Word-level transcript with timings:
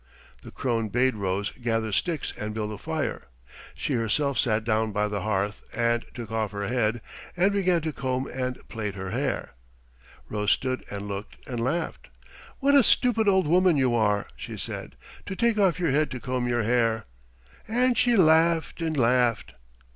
The 0.41 0.49
crone 0.49 0.89
bade 0.89 1.13
Rose 1.13 1.51
gather 1.51 1.91
sticks 1.91 2.33
and 2.35 2.55
build 2.55 2.71
a 2.73 2.79
fire; 2.79 3.27
she 3.75 3.93
herself 3.93 4.39
sat 4.39 4.63
down 4.63 4.91
by 4.91 5.07
the 5.07 5.21
hearth, 5.21 5.61
and 5.75 6.03
took 6.15 6.31
off 6.31 6.53
her 6.53 6.67
head, 6.67 7.01
and 7.37 7.51
began 7.53 7.81
to 7.81 7.93
comb 7.93 8.25
and 8.25 8.57
plait 8.67 8.95
her 8.95 9.11
hair. 9.11 9.53
Rose 10.27 10.53
stood 10.53 10.83
and 10.89 11.07
looked 11.07 11.35
and 11.45 11.59
laughed. 11.59 12.07
"What 12.57 12.73
a 12.73 12.81
stupid 12.81 13.27
old 13.27 13.45
woman 13.45 13.77
you 13.77 13.93
are," 13.93 14.25
she 14.35 14.57
said, 14.57 14.95
"to 15.27 15.35
take 15.35 15.59
off 15.59 15.79
your 15.79 15.91
head 15.91 16.09
to 16.09 16.19
comb 16.19 16.47
your 16.47 16.63
hair!" 16.63 17.05
and 17.67 17.95
she 17.95 18.17
laughed 18.17 18.81
and 18.81 18.97
laughed. 18.97 19.53